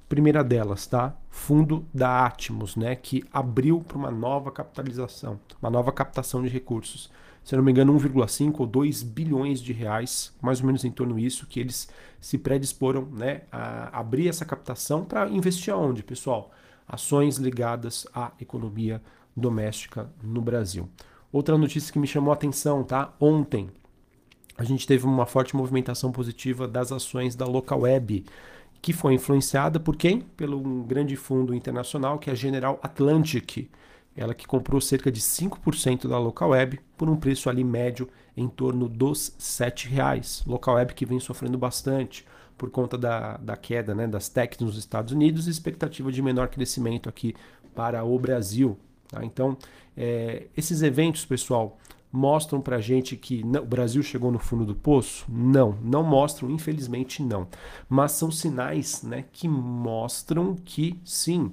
Primeira 0.09 0.43
delas, 0.43 0.85
tá? 0.87 1.15
Fundo 1.29 1.85
da 1.93 2.25
Atmos, 2.25 2.75
né, 2.75 2.95
que 2.95 3.23
abriu 3.31 3.79
para 3.79 3.97
uma 3.97 4.11
nova 4.11 4.51
capitalização, 4.51 5.39
uma 5.61 5.69
nova 5.69 5.91
captação 5.91 6.41
de 6.41 6.49
recursos 6.49 7.09
se 7.43 7.55
não 7.55 7.63
me 7.63 7.71
engano, 7.71 7.97
1,5 7.97 8.59
ou 8.59 8.67
2 8.67 9.03
bilhões 9.03 9.61
de 9.61 9.73
reais, 9.73 10.33
mais 10.41 10.59
ou 10.59 10.67
menos 10.67 10.85
em 10.85 10.91
torno 10.91 11.19
disso, 11.19 11.47
que 11.47 11.59
eles 11.59 11.89
se 12.19 12.37
predisporam 12.37 13.05
né, 13.05 13.41
a 13.51 13.99
abrir 13.99 14.27
essa 14.27 14.45
captação 14.45 15.03
para 15.03 15.27
investir 15.27 15.73
aonde, 15.73 16.03
pessoal? 16.03 16.51
Ações 16.87 17.37
ligadas 17.37 18.05
à 18.13 18.31
economia 18.39 19.01
doméstica 19.35 20.09
no 20.21 20.41
Brasil. 20.41 20.87
Outra 21.31 21.57
notícia 21.57 21.91
que 21.91 21.99
me 21.99 22.07
chamou 22.07 22.31
a 22.31 22.35
atenção, 22.35 22.83
tá? 22.83 23.13
Ontem 23.19 23.69
a 24.57 24.63
gente 24.63 24.85
teve 24.85 25.05
uma 25.05 25.25
forte 25.25 25.55
movimentação 25.55 26.11
positiva 26.11 26.67
das 26.67 26.91
ações 26.91 27.35
da 27.35 27.45
Localweb, 27.45 28.25
que 28.81 28.93
foi 28.93 29.13
influenciada 29.13 29.79
por 29.79 29.95
quem? 29.95 30.21
Pelo 30.35 30.57
um 30.57 30.83
grande 30.83 31.15
fundo 31.15 31.55
internacional 31.55 32.19
que 32.19 32.29
é 32.29 32.33
a 32.33 32.35
General 32.35 32.79
Atlantic 32.83 33.69
ela 34.15 34.33
que 34.33 34.45
comprou 34.45 34.81
cerca 34.81 35.11
de 35.11 35.21
5% 35.21 36.07
da 36.07 36.19
Local 36.19 36.49
Web 36.49 36.79
por 36.97 37.09
um 37.09 37.15
preço 37.15 37.49
ali 37.49 37.63
médio 37.63 38.09
em 38.35 38.47
torno 38.47 38.89
dos 38.89 39.29
R$ 39.29 39.71
7,00. 39.71 40.47
Local 40.47 40.75
Web 40.75 40.93
que 40.93 41.05
vem 41.05 41.19
sofrendo 41.19 41.57
bastante 41.57 42.25
por 42.57 42.69
conta 42.69 42.97
da, 42.97 43.37
da 43.37 43.55
queda 43.55 43.95
né, 43.95 44.05
das 44.05 44.29
techs 44.29 44.59
nos 44.59 44.77
Estados 44.77 45.13
Unidos 45.13 45.47
e 45.47 45.49
expectativa 45.49 46.11
de 46.11 46.21
menor 46.21 46.49
crescimento 46.49 47.07
aqui 47.07 47.33
para 47.73 48.03
o 48.03 48.19
Brasil. 48.19 48.77
Tá? 49.11 49.23
Então, 49.25 49.57
é, 49.95 50.47
esses 50.55 50.81
eventos, 50.81 51.25
pessoal, 51.25 51.77
mostram 52.11 52.59
para 52.61 52.79
gente 52.79 53.15
que 53.15 53.43
o 53.43 53.65
Brasil 53.65 54.01
chegou 54.01 54.31
no 54.31 54.39
fundo 54.39 54.65
do 54.65 54.73
poço? 54.73 55.25
Não, 55.29 55.77
não 55.83 56.03
mostram, 56.03 56.49
infelizmente 56.49 57.21
não. 57.21 57.47
Mas 57.87 58.13
são 58.13 58.31
sinais 58.31 59.03
né, 59.03 59.25
que 59.31 59.47
mostram 59.47 60.55
que 60.55 60.99
sim, 61.05 61.51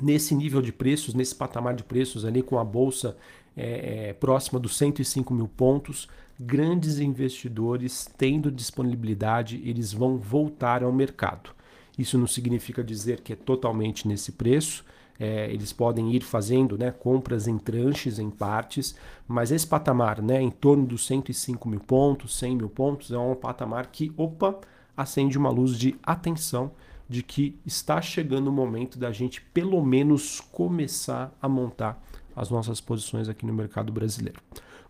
nesse 0.00 0.34
nível 0.34 0.62
de 0.62 0.72
preços, 0.72 1.14
nesse 1.14 1.34
patamar 1.34 1.74
de 1.74 1.84
preços 1.84 2.24
ali 2.24 2.42
com 2.42 2.58
a 2.58 2.64
bolsa 2.64 3.16
é, 3.56 4.08
é, 4.08 4.12
próxima 4.14 4.58
dos 4.58 4.76
105 4.76 5.34
mil 5.34 5.48
pontos, 5.48 6.08
grandes 6.38 6.98
investidores 6.98 8.10
tendo 8.16 8.50
disponibilidade, 8.50 9.60
eles 9.64 9.92
vão 9.92 10.16
voltar 10.16 10.82
ao 10.82 10.92
mercado. 10.92 11.50
Isso 11.96 12.18
não 12.18 12.26
significa 12.26 12.82
dizer 12.82 13.20
que 13.20 13.34
é 13.34 13.36
totalmente 13.36 14.08
nesse 14.08 14.32
preço. 14.32 14.84
É, 15.20 15.52
eles 15.52 15.72
podem 15.72 16.12
ir 16.14 16.22
fazendo 16.22 16.76
né, 16.76 16.90
compras 16.90 17.46
em 17.46 17.58
tranches, 17.58 18.18
em 18.18 18.30
partes, 18.30 18.96
mas 19.28 19.52
esse 19.52 19.66
patamar, 19.66 20.20
né, 20.20 20.40
em 20.40 20.50
torno 20.50 20.84
dos 20.84 21.06
105 21.06 21.68
mil 21.68 21.80
pontos, 21.80 22.36
100 22.38 22.56
mil 22.56 22.68
pontos, 22.68 23.12
é 23.12 23.18
um 23.18 23.34
patamar 23.34 23.86
que, 23.86 24.12
opa, 24.16 24.58
acende 24.96 25.38
uma 25.38 25.50
luz 25.50 25.78
de 25.78 25.94
atenção 26.02 26.72
de 27.08 27.22
que 27.22 27.58
está 27.66 28.00
chegando 28.00 28.48
o 28.48 28.52
momento 28.52 28.98
da 28.98 29.12
gente 29.12 29.42
pelo 29.52 29.84
menos 29.84 30.40
começar 30.40 31.32
a 31.40 31.48
montar 31.48 32.02
as 32.34 32.50
nossas 32.50 32.80
posições 32.80 33.28
aqui 33.28 33.44
no 33.44 33.52
mercado 33.52 33.92
brasileiro. 33.92 34.40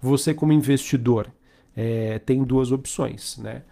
Você 0.00 0.32
como 0.32 0.52
investidor 0.52 1.30
é, 1.76 2.18
tem 2.20 2.44
duas 2.44 2.70
opções, 2.70 3.38
né? 3.38 3.62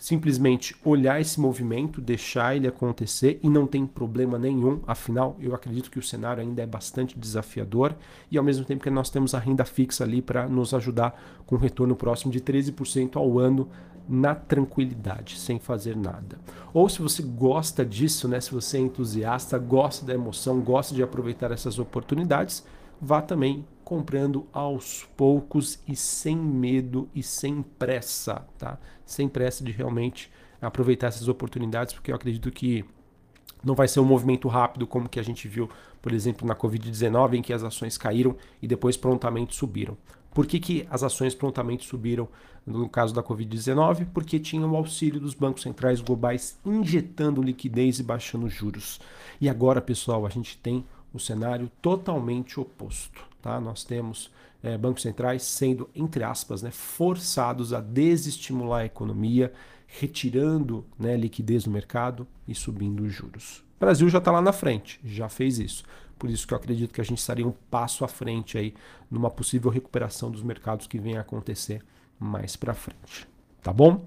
Simplesmente 0.00 0.74
olhar 0.82 1.20
esse 1.20 1.38
movimento, 1.38 2.00
deixar 2.00 2.56
ele 2.56 2.66
acontecer 2.66 3.38
e 3.42 3.50
não 3.50 3.66
tem 3.66 3.86
problema 3.86 4.38
nenhum. 4.38 4.80
Afinal, 4.86 5.36
eu 5.38 5.54
acredito 5.54 5.90
que 5.90 5.98
o 5.98 6.02
cenário 6.02 6.42
ainda 6.42 6.62
é 6.62 6.66
bastante 6.66 7.18
desafiador 7.18 7.94
e 8.30 8.38
ao 8.38 8.42
mesmo 8.42 8.64
tempo 8.64 8.82
que 8.82 8.88
nós 8.88 9.10
temos 9.10 9.34
a 9.34 9.38
renda 9.38 9.62
fixa 9.62 10.02
ali 10.02 10.22
para 10.22 10.48
nos 10.48 10.72
ajudar 10.72 11.42
com 11.44 11.54
um 11.56 11.58
retorno 11.58 11.94
próximo 11.94 12.32
de 12.32 12.40
13% 12.40 13.16
ao 13.16 13.38
ano 13.38 13.68
na 14.08 14.34
tranquilidade, 14.34 15.38
sem 15.38 15.58
fazer 15.58 15.94
nada. 15.94 16.38
Ou 16.72 16.88
se 16.88 17.02
você 17.02 17.22
gosta 17.22 17.84
disso, 17.84 18.26
né, 18.26 18.40
se 18.40 18.52
você 18.52 18.78
é 18.78 18.80
entusiasta, 18.80 19.58
gosta 19.58 20.06
da 20.06 20.14
emoção, 20.14 20.60
gosta 20.60 20.94
de 20.94 21.02
aproveitar 21.02 21.52
essas 21.52 21.78
oportunidades, 21.78 22.64
vá 23.00 23.22
também 23.22 23.64
comprando 23.84 24.46
aos 24.52 25.08
poucos 25.16 25.80
e 25.88 25.96
sem 25.96 26.36
medo 26.36 27.08
e 27.14 27.22
sem 27.22 27.62
pressa, 27.62 28.46
tá? 28.58 28.78
Sem 29.04 29.28
pressa 29.28 29.64
de 29.64 29.72
realmente 29.72 30.30
aproveitar 30.60 31.08
essas 31.08 31.26
oportunidades, 31.26 31.94
porque 31.94 32.12
eu 32.12 32.14
acredito 32.14 32.50
que 32.50 32.84
não 33.64 33.74
vai 33.74 33.88
ser 33.88 34.00
um 34.00 34.04
movimento 34.04 34.48
rápido 34.48 34.86
como 34.86 35.08
que 35.08 35.18
a 35.18 35.22
gente 35.22 35.48
viu, 35.48 35.68
por 36.00 36.12
exemplo, 36.12 36.46
na 36.46 36.54
Covid-19, 36.54 37.34
em 37.34 37.42
que 37.42 37.52
as 37.52 37.62
ações 37.62 37.98
caíram 37.98 38.36
e 38.60 38.68
depois 38.68 38.96
prontamente 38.96 39.54
subiram. 39.54 39.96
Por 40.32 40.46
que, 40.46 40.60
que 40.60 40.86
as 40.88 41.02
ações 41.02 41.34
prontamente 41.34 41.86
subiram 41.86 42.28
no 42.64 42.88
caso 42.88 43.12
da 43.12 43.22
Covid-19? 43.22 44.06
Porque 44.14 44.38
tinha 44.38 44.64
o 44.64 44.76
auxílio 44.76 45.20
dos 45.20 45.34
bancos 45.34 45.62
centrais 45.62 46.00
globais 46.00 46.58
injetando 46.64 47.42
liquidez 47.42 47.98
e 47.98 48.02
baixando 48.02 48.48
juros. 48.48 49.00
E 49.40 49.48
agora, 49.48 49.80
pessoal, 49.80 50.24
a 50.24 50.28
gente 50.28 50.56
tem 50.58 50.84
o 51.12 51.18
cenário 51.18 51.70
totalmente 51.80 52.58
oposto. 52.58 53.24
Tá? 53.42 53.60
Nós 53.60 53.84
temos 53.84 54.30
é, 54.62 54.76
bancos 54.76 55.02
centrais 55.02 55.42
sendo, 55.42 55.88
entre 55.94 56.22
aspas, 56.22 56.62
né, 56.62 56.70
forçados 56.70 57.72
a 57.72 57.80
desestimular 57.80 58.82
a 58.82 58.86
economia, 58.86 59.52
retirando 59.86 60.84
né, 60.98 61.16
liquidez 61.16 61.64
do 61.64 61.70
mercado 61.70 62.26
e 62.46 62.54
subindo 62.54 63.02
os 63.02 63.12
juros. 63.12 63.64
O 63.76 63.80
Brasil 63.80 64.08
já 64.08 64.18
está 64.18 64.30
lá 64.30 64.42
na 64.42 64.52
frente, 64.52 65.00
já 65.04 65.28
fez 65.28 65.58
isso. 65.58 65.84
Por 66.18 66.28
isso 66.28 66.46
que 66.46 66.52
eu 66.52 66.58
acredito 66.58 66.92
que 66.92 67.00
a 67.00 67.04
gente 67.04 67.18
estaria 67.18 67.46
um 67.46 67.54
passo 67.70 68.04
à 68.04 68.08
frente 68.08 68.58
aí 68.58 68.74
numa 69.10 69.30
possível 69.30 69.70
recuperação 69.70 70.30
dos 70.30 70.42
mercados 70.42 70.86
que 70.86 70.98
vem 70.98 71.16
a 71.16 71.22
acontecer 71.22 71.82
mais 72.18 72.56
para 72.56 72.74
frente. 72.74 73.26
Tá 73.62 73.72
bom? 73.72 74.04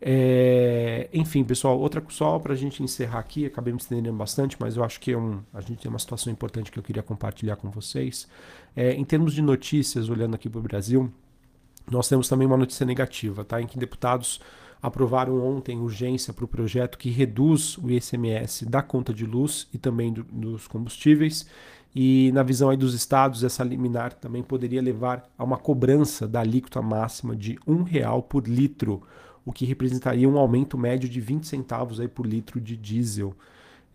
É, 0.00 1.08
enfim, 1.12 1.42
pessoal, 1.42 1.78
outra 1.78 2.02
só 2.08 2.38
para 2.38 2.52
a 2.52 2.56
gente 2.56 2.82
encerrar 2.82 3.18
aqui, 3.18 3.46
acabei 3.46 3.72
me 3.72 3.80
estendendo 3.80 4.16
bastante, 4.16 4.56
mas 4.60 4.76
eu 4.76 4.84
acho 4.84 5.00
que 5.00 5.12
é 5.12 5.18
um, 5.18 5.40
a 5.54 5.60
gente 5.60 5.80
tem 5.80 5.88
uma 5.88 5.98
situação 5.98 6.32
importante 6.32 6.70
que 6.70 6.78
eu 6.78 6.82
queria 6.82 7.02
compartilhar 7.02 7.56
com 7.56 7.70
vocês. 7.70 8.28
É, 8.74 8.92
em 8.92 9.04
termos 9.04 9.32
de 9.32 9.40
notícias, 9.40 10.08
olhando 10.08 10.34
aqui 10.34 10.48
para 10.50 10.58
o 10.58 10.62
Brasil, 10.62 11.10
nós 11.90 12.08
temos 12.08 12.28
também 12.28 12.46
uma 12.46 12.56
notícia 12.56 12.84
negativa, 12.84 13.44
tá? 13.44 13.60
Em 13.60 13.66
que 13.66 13.78
deputados 13.78 14.40
aprovaram 14.82 15.40
ontem 15.42 15.78
urgência 15.78 16.32
para 16.32 16.44
o 16.44 16.48
projeto 16.48 16.98
que 16.98 17.10
reduz 17.10 17.78
o 17.78 17.90
ICMS 17.90 18.66
da 18.66 18.82
conta 18.82 19.12
de 19.14 19.24
luz 19.24 19.66
e 19.72 19.78
também 19.78 20.12
do, 20.12 20.22
dos 20.24 20.68
combustíveis. 20.68 21.46
E 21.94 22.30
na 22.32 22.42
visão 22.42 22.68
aí 22.68 22.76
dos 22.76 22.92
estados, 22.92 23.42
essa 23.42 23.64
liminar 23.64 24.12
também 24.12 24.42
poderia 24.42 24.82
levar 24.82 25.24
a 25.38 25.42
uma 25.42 25.56
cobrança 25.56 26.28
da 26.28 26.40
alíquota 26.40 26.82
máxima 26.82 27.34
de 27.34 27.58
um 27.66 27.82
real 27.82 28.22
por 28.22 28.46
litro, 28.46 29.02
o 29.46 29.52
que 29.52 29.64
representaria 29.64 30.28
um 30.28 30.36
aumento 30.36 30.76
médio 30.76 31.08
de 31.08 31.20
20 31.20 31.46
centavos 31.46 32.00
aí 32.00 32.08
por 32.08 32.26
litro 32.26 32.60
de 32.60 32.76
diesel 32.76 33.32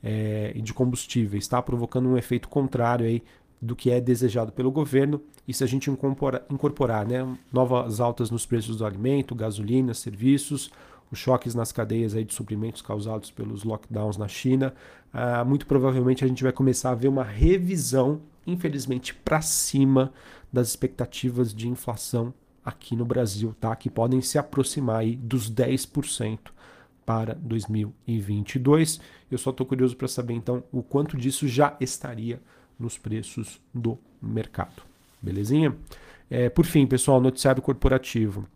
é, 0.02 0.54
e 0.56 0.62
de 0.62 0.74
combustíveis, 0.74 1.44
está 1.44 1.62
provocando 1.62 2.08
um 2.08 2.18
efeito 2.18 2.48
contrário 2.48 3.06
aí 3.06 3.22
do 3.62 3.76
que 3.76 3.92
é 3.92 4.00
desejado 4.00 4.54
pelo 4.54 4.72
governo. 4.72 5.22
E 5.46 5.54
se 5.54 5.62
a 5.64 5.68
gente 5.68 5.92
incorporar, 5.92 6.44
incorporar 6.50 7.06
né, 7.06 7.28
novas 7.52 8.00
altas 8.00 8.32
nos 8.32 8.46
preços 8.46 8.78
do 8.78 8.86
alimento, 8.86 9.36
gasolina, 9.36 9.94
serviços, 9.94 10.72
os 11.12 11.20
choques 11.20 11.54
nas 11.54 11.74
cadeias 11.74 12.16
aí 12.16 12.24
de 12.24 12.34
suprimentos 12.34 12.82
causados 12.82 13.30
pelos 13.30 13.66
lockdowns 13.66 14.16
na 14.16 14.30
China, 14.30 14.74
uh, 15.14 15.46
muito 15.46 15.68
provavelmente 15.68 16.24
a 16.24 16.28
gente 16.28 16.42
vai 16.42 16.54
começar 16.54 16.92
a 16.92 16.96
ver 16.96 17.10
uma 17.10 17.24
revisão, 17.24 18.22
infelizmente, 18.48 19.14
para 19.14 19.42
cima 19.42 20.14
das 20.52 20.70
expectativas 20.70 21.54
de 21.54 21.68
inflação 21.68 22.34
aqui 22.64 22.96
no 22.96 23.06
Brasil, 23.06 23.56
tá? 23.60 23.76
Que 23.76 23.90
podem 23.90 24.22
se 24.22 24.38
aproximar 24.38 24.98
aí 24.98 25.16
dos 25.16 25.52
10% 25.52 26.40
para 27.06 27.34
2022. 27.36 29.00
Eu 29.30 29.38
só 29.38 29.50
estou 29.50 29.66
curioso 29.66 29.96
para 29.96 30.08
saber 30.08 30.34
então 30.34 30.64
o 30.72 30.84
quanto 30.84 31.18
disso 31.18 31.48
já 31.48 31.76
estaria 31.80 32.42
nos 32.80 32.98
preços 32.98 33.60
do 33.74 33.98
mercado. 34.22 34.84
Belezinha? 35.22 35.76
É, 36.30 36.50
por 36.50 36.66
fim, 36.66 36.88
pessoal, 36.88 37.20
noticiário 37.20 37.62
corporativo. 37.62 38.48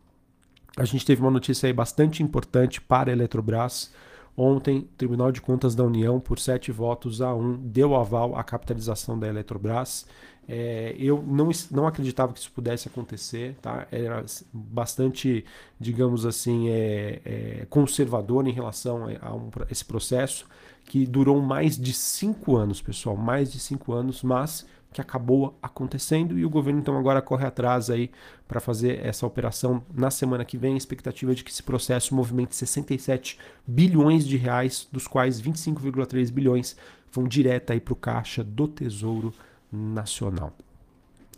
A 0.78 0.86
gente 0.86 1.06
teve 1.06 1.22
uma 1.22 1.32
notícia 1.32 1.68
aí 1.68 1.74
bastante 1.74 2.22
importante 2.22 2.82
para 2.82 3.10
a 3.10 3.14
Eletrobras. 3.14 3.94
Ontem, 4.38 4.80
o 4.80 4.98
Tribunal 4.98 5.32
de 5.32 5.42
Contas 5.42 5.74
da 5.76 5.84
União, 5.84 6.20
por 6.20 6.40
sete 6.40 6.72
votos 6.72 7.22
a 7.22 7.34
um, 7.34 7.54
deu 7.56 7.96
aval 7.96 8.36
à 8.36 8.44
capitalização 8.44 9.18
da 9.18 9.28
Eletrobras. 9.28 10.06
É, 10.48 10.96
eu 10.98 11.24
não, 11.25 11.50
não 11.72 11.88
acreditava 11.88 12.32
que 12.32 12.40
isso 12.40 12.52
pudesse 12.52 12.88
acontecer, 12.88 13.56
tá? 13.62 13.88
Era 13.92 14.24
bastante, 14.54 15.44
digamos 15.80 16.25
assim, 16.25 16.70
é, 16.70 17.22
é, 17.25 17.68
conservador 17.70 18.48
em 18.48 18.52
relação 18.52 19.06
a, 19.22 19.34
um, 19.34 19.50
a 19.60 19.72
esse 19.72 19.84
processo, 19.84 20.48
que 20.86 21.06
durou 21.06 21.42
mais 21.42 21.78
de 21.78 21.94
cinco 21.94 22.56
anos, 22.56 22.82
pessoal, 22.82 23.18
mais 23.18 23.52
de 23.52 23.60
cinco 23.60 23.92
anos, 23.92 24.22
mas 24.22 24.66
que 24.96 25.02
acabou 25.02 25.58
acontecendo 25.62 26.40
e 26.40 26.46
o 26.46 26.50
governo 26.50 26.80
então 26.80 26.98
agora 26.98 27.22
corre 27.22 27.46
atrás 27.46 27.90
aí 27.90 28.10
para 28.48 28.62
fazer 28.62 29.06
essa 29.06 29.25
operação 29.25 29.84
na 29.94 30.10
semana 30.10 30.46
que 30.46 30.58
vem. 30.58 30.75
A 30.75 30.78
expectativa 30.78 31.36
de 31.36 31.44
que 31.44 31.52
esse 31.52 31.62
processo 31.62 32.16
movimente 32.16 32.56
67 32.56 33.38
bilhões 33.68 34.25
de 34.25 34.38
reais, 34.38 34.88
dos 34.90 35.06
quais 35.06 35.42
25,3 35.42 36.32
bilhões 36.32 36.78
vão 37.12 37.28
direto 37.28 37.72
aí 37.72 37.82
para 37.82 37.92
o 37.92 37.98
caixa 37.98 38.42
do 38.42 38.70
Tesouro 38.70 39.34
Nacional. 39.75 40.53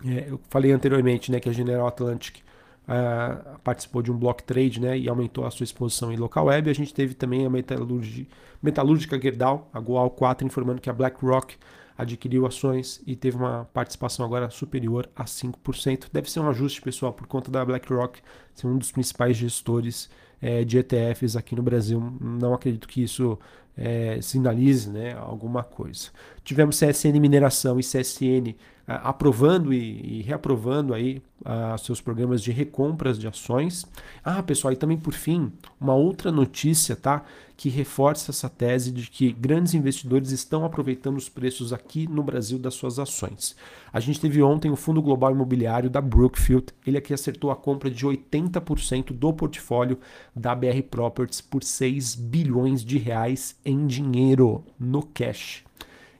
É, 0.05 0.29
eu 0.29 0.39
falei 0.49 0.71
anteriormente 0.71 1.31
né, 1.31 1.39
que 1.39 1.49
a 1.49 1.53
General 1.53 1.87
Atlantic 1.87 2.37
uh, 2.87 3.59
participou 3.63 4.01
de 4.01 4.11
um 4.11 4.17
block 4.17 4.43
trade 4.43 4.79
né, 4.79 4.97
e 4.97 5.09
aumentou 5.09 5.45
a 5.45 5.51
sua 5.51 5.63
exposição 5.63 6.11
em 6.11 6.17
local 6.17 6.45
web. 6.45 6.69
A 6.69 6.73
gente 6.73 6.93
teve 6.93 7.13
também 7.13 7.45
a 7.45 7.49
metalúrgica 7.49 9.19
Gerdau, 9.19 9.69
a 9.73 9.79
Goal 9.79 10.09
4, 10.09 10.45
informando 10.45 10.81
que 10.81 10.89
a 10.89 10.93
BlackRock 10.93 11.55
adquiriu 11.97 12.45
ações 12.45 13.01
e 13.07 13.15
teve 13.15 13.37
uma 13.37 13.65
participação 13.73 14.23
agora 14.23 14.49
superior 14.51 15.09
a 15.15 15.25
5%. 15.25 16.09
Deve 16.13 16.29
ser 16.29 16.39
um 16.39 16.49
ajuste, 16.49 16.81
pessoal, 16.81 17.11
por 17.11 17.25
conta 17.25 17.49
da 17.49 17.65
BlackRock 17.65 18.21
ser 18.53 18.67
um 18.67 18.77
dos 18.77 18.91
principais 18.91 19.35
gestores 19.35 20.09
é, 20.39 20.63
de 20.63 20.77
ETFs 20.77 21.35
aqui 21.35 21.55
no 21.55 21.63
Brasil. 21.63 21.99
Não 22.21 22.53
acredito 22.53 22.87
que 22.87 23.01
isso 23.01 23.39
é, 23.77 24.19
sinalize 24.21 24.89
né, 24.89 25.13
alguma 25.13 25.63
coisa. 25.63 26.09
Tivemos 26.43 26.79
CSN 26.79 27.19
Mineração 27.19 27.79
e 27.79 27.83
CSN 27.83 28.55
aprovando 28.87 29.73
e, 29.73 30.19
e, 30.19 30.21
reaprovando 30.21 30.93
aí 30.93 31.21
seus 31.79 32.01
programas 32.01 32.41
de 32.41 32.51
recompras 32.51 33.19
de 33.19 33.27
ações. 33.27 33.85
Ah, 34.23 34.41
pessoal, 34.41 34.73
e 34.73 34.77
também 34.77 34.97
por 34.97 35.13
fim, 35.13 35.51
uma 35.79 35.93
outra 35.93 36.31
notícia, 36.31 36.95
tá? 36.95 37.23
Que 37.55 37.69
reforça 37.69 38.31
essa 38.31 38.49
tese 38.49 38.91
de 38.91 39.09
que 39.09 39.31
grandes 39.31 39.73
investidores 39.73 40.31
estão 40.31 40.65
aproveitando 40.65 41.17
os 41.17 41.29
preços 41.29 41.71
aqui 41.71 42.07
no 42.07 42.23
Brasil 42.23 42.57
das 42.57 42.73
suas 42.73 42.97
ações. 42.97 43.55
A 43.93 43.99
gente 43.99 44.19
teve 44.19 44.41
ontem 44.41 44.71
o 44.71 44.75
Fundo 44.75 45.01
Global 45.01 45.31
Imobiliário 45.31 45.89
da 45.89 46.01
Brookfield, 46.01 46.67
ele 46.85 46.97
aqui 46.97 47.13
acertou 47.13 47.51
a 47.51 47.55
compra 47.55 47.89
de 47.89 48.05
80% 48.05 49.11
do 49.11 49.33
portfólio 49.33 49.99
da 50.35 50.53
BR 50.53 50.81
Properties 50.89 51.41
por 51.41 51.63
6 51.63 52.15
bilhões 52.15 52.83
de 52.83 52.97
reais 52.97 53.55
em 53.67 53.85
dinheiro 53.85 54.63
no 54.79 55.03
cash. 55.03 55.65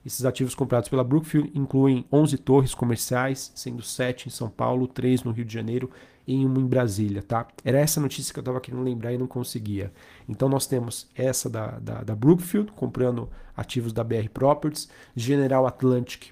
Esses 0.04 0.24
ativos 0.26 0.54
comprados 0.54 0.88
pela 0.88 1.02
Brookfield 1.02 1.50
incluem 1.54 2.04
11 2.12 2.36
torres 2.38 2.74
comerciais, 2.74 3.50
sendo 3.54 3.82
7 3.82 4.28
em 4.28 4.30
São 4.30 4.50
Paulo, 4.50 4.86
3 4.86 5.24
no 5.24 5.32
Rio 5.32 5.46
de 5.46 5.54
Janeiro 5.54 5.90
e 6.26 6.44
uma 6.44 6.58
em 6.58 6.66
Brasília, 6.66 7.22
tá? 7.22 7.48
Era 7.64 7.78
essa 7.78 8.00
notícia 8.00 8.32
que 8.34 8.38
eu 8.38 8.42
estava 8.42 8.60
querendo 8.60 8.82
lembrar 8.82 9.14
e 9.14 9.18
não 9.18 9.26
conseguia. 9.26 9.90
Então 10.28 10.46
nós 10.46 10.66
temos 10.66 11.08
essa 11.14 11.48
da, 11.48 11.78
da, 11.78 12.02
da 12.02 12.14
Brookfield, 12.14 12.70
comprando 12.72 13.30
ativos 13.56 13.94
da 13.94 14.04
BR 14.04 14.28
Properties, 14.32 14.90
General 15.16 15.66
Atlantic, 15.66 16.26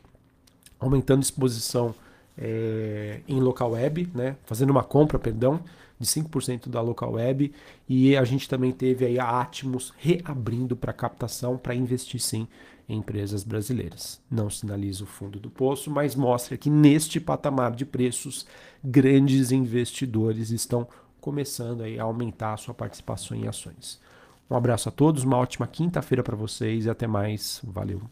aumentando 0.78 1.22
exposição 1.22 1.94
é, 2.38 3.20
em 3.26 3.40
local 3.40 3.72
web, 3.72 4.08
né? 4.14 4.36
Fazendo 4.44 4.70
uma 4.70 4.84
compra, 4.84 5.18
perdão, 5.18 5.60
de 5.98 6.06
5% 6.06 6.68
da 6.68 6.80
local 6.80 7.12
web 7.12 7.52
e 7.88 8.16
a 8.16 8.24
gente 8.24 8.48
também 8.48 8.72
teve 8.72 9.04
aí 9.04 9.18
a 9.18 9.40
Atmos 9.40 9.92
reabrindo 9.96 10.76
para 10.76 10.92
captação 10.92 11.56
para 11.56 11.74
investir 11.74 12.20
sim 12.20 12.46
empresas 12.88 13.42
brasileiras. 13.42 14.20
Não 14.30 14.48
sinaliza 14.48 15.04
o 15.04 15.06
fundo 15.06 15.40
do 15.40 15.50
poço, 15.50 15.90
mas 15.90 16.14
mostra 16.14 16.56
que 16.56 16.70
neste 16.70 17.18
patamar 17.18 17.72
de 17.72 17.84
preços, 17.84 18.46
grandes 18.84 19.50
investidores 19.50 20.50
estão 20.50 20.86
começando 21.20 21.82
a 21.82 22.02
aumentar 22.02 22.54
a 22.54 22.56
sua 22.56 22.74
participação 22.74 23.36
em 23.36 23.48
ações. 23.48 24.00
Um 24.48 24.54
abraço 24.54 24.88
a 24.88 24.92
todos, 24.92 25.24
uma 25.24 25.36
ótima 25.36 25.66
quinta-feira 25.66 26.22
para 26.22 26.36
vocês 26.36 26.84
e 26.84 26.90
até 26.90 27.06
mais. 27.08 27.60
Valeu. 27.64 28.02